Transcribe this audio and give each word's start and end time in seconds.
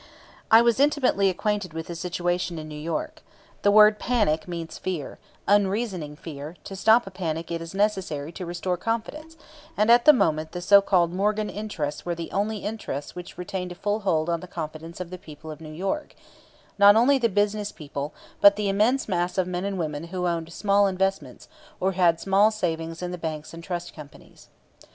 I 0.49 0.63
was 0.63 0.79
intimately 0.79 1.29
acquainted 1.29 1.73
with 1.73 1.85
the 1.85 1.93
situation 1.93 2.57
in 2.57 2.67
New 2.67 2.73
York. 2.89 3.21
The 3.61 3.69
word 3.69 3.99
"panic" 3.99 4.47
means 4.47 4.79
fear, 4.79 5.19
unreasoning 5.47 6.15
fear; 6.15 6.55
to 6.63 6.75
stop 6.75 7.05
a 7.05 7.11
panic 7.11 7.51
it 7.51 7.61
is 7.61 7.75
necessary 7.75 8.31
to 8.31 8.45
restore 8.47 8.77
confidence; 8.77 9.37
and 9.77 9.91
at 9.91 10.05
the 10.05 10.11
moment 10.11 10.53
the 10.53 10.59
so 10.61 10.81
called 10.81 11.13
Morgan 11.13 11.51
interests 11.51 12.03
were 12.03 12.15
the 12.15 12.31
only 12.31 12.65
interests 12.65 13.13
which 13.13 13.37
retained 13.37 13.73
a 13.73 13.75
full 13.75 13.99
hold 13.99 14.27
on 14.27 14.39
the 14.39 14.47
confidence 14.47 14.99
of 14.99 15.11
the 15.11 15.19
people 15.19 15.51
of 15.51 15.61
New 15.61 15.69
York 15.71 16.15
not 16.79 16.95
only 16.95 17.19
the 17.19 17.29
business 17.29 17.71
people, 17.71 18.11
but 18.41 18.55
the 18.55 18.69
immense 18.69 19.07
mass 19.07 19.37
of 19.37 19.45
men 19.45 19.65
and 19.65 19.77
women 19.77 20.05
who 20.05 20.25
owned 20.25 20.51
small 20.51 20.87
investments 20.87 21.47
or 21.79 21.91
had 21.91 22.19
small 22.19 22.49
savings 22.49 23.03
in 23.03 23.11
the 23.11 23.19
banks 23.19 23.53
and 23.53 23.63
trust 23.63 23.93
companies. 23.95 24.47